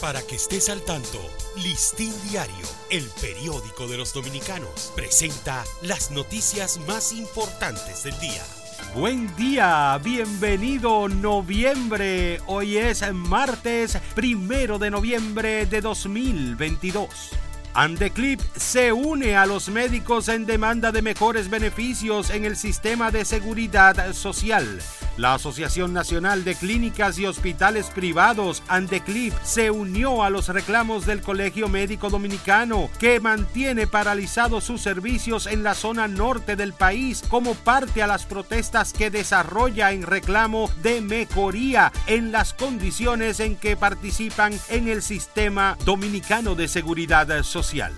[0.00, 1.18] Para que estés al tanto,
[1.56, 8.42] Listín Diario, el periódico de los dominicanos, presenta las noticias más importantes del día.
[8.94, 12.40] Buen día, bienvenido noviembre.
[12.46, 17.08] Hoy es martes primero de noviembre de 2022.
[17.74, 23.24] Andeclip se une a los médicos en demanda de mejores beneficios en el sistema de
[23.24, 24.80] seguridad social.
[25.18, 31.22] La Asociación Nacional de Clínicas y Hospitales Privados, Andeclip, se unió a los reclamos del
[31.22, 37.56] Colegio Médico Dominicano, que mantiene paralizados sus servicios en la zona norte del país como
[37.56, 43.76] parte a las protestas que desarrolla en reclamo de mejoría en las condiciones en que
[43.76, 47.92] participan en el sistema dominicano de seguridad social.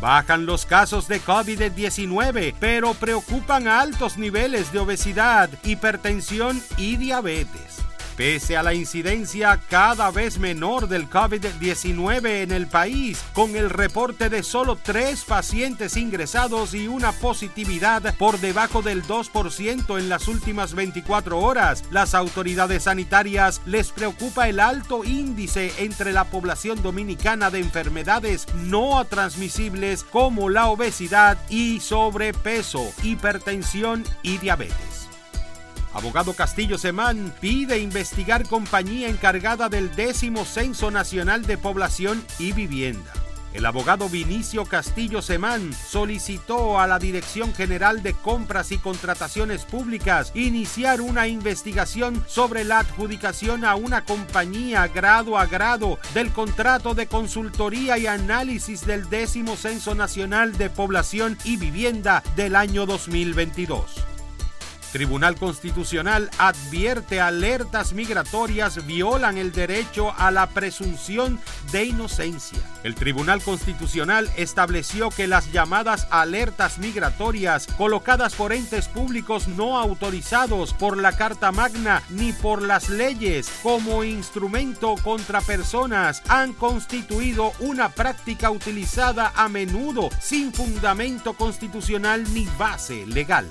[0.00, 7.87] Bajan los casos de COVID-19, pero preocupan altos niveles de obesidad, hipertensión y diabetes.
[8.18, 14.28] Pese a la incidencia cada vez menor del COVID-19 en el país, con el reporte
[14.28, 20.74] de solo tres pacientes ingresados y una positividad por debajo del 2% en las últimas
[20.74, 27.60] 24 horas, las autoridades sanitarias les preocupa el alto índice entre la población dominicana de
[27.60, 34.87] enfermedades no transmisibles como la obesidad y sobrepeso, hipertensión y diabetes.
[35.98, 43.12] Abogado Castillo Semán pide investigar compañía encargada del décimo Censo Nacional de Población y Vivienda.
[43.52, 50.30] El abogado Vinicio Castillo Semán solicitó a la Dirección General de Compras y Contrataciones Públicas
[50.36, 57.08] iniciar una investigación sobre la adjudicación a una compañía grado a grado del contrato de
[57.08, 64.17] consultoría y análisis del décimo Censo Nacional de Población y Vivienda del año 2022.
[64.92, 71.38] Tribunal Constitucional advierte alertas migratorias violan el derecho a la presunción
[71.72, 72.58] de inocencia.
[72.84, 80.72] El Tribunal Constitucional estableció que las llamadas alertas migratorias colocadas por entes públicos no autorizados
[80.72, 87.90] por la Carta Magna ni por las leyes como instrumento contra personas han constituido una
[87.90, 93.46] práctica utilizada a menudo sin fundamento constitucional ni base legal.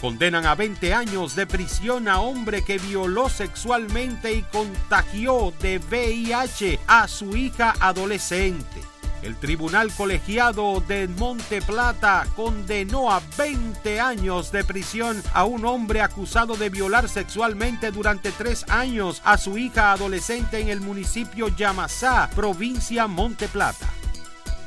[0.00, 6.78] Condenan a 20 años de prisión a hombre que violó sexualmente y contagió de VIH
[6.86, 8.80] a su hija adolescente.
[9.22, 16.00] El Tribunal Colegiado de Monte Plata condenó a 20 años de prisión a un hombre
[16.00, 22.30] acusado de violar sexualmente durante tres años a su hija adolescente en el municipio Yamasá,
[22.36, 23.97] provincia Monte Plata.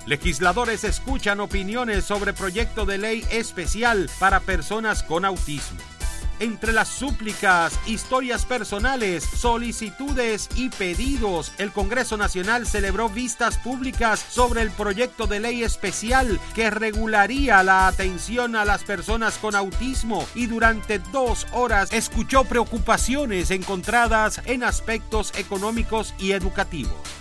[0.05, 5.79] Legisladores escuchan opiniones sobre proyecto de ley especial para personas con autismo.
[6.39, 14.63] Entre las súplicas, historias personales, solicitudes y pedidos, el Congreso Nacional celebró vistas públicas sobre
[14.63, 20.47] el proyecto de ley especial que regularía la atención a las personas con autismo y
[20.47, 27.20] durante dos horas escuchó preocupaciones encontradas en aspectos económicos y educativos.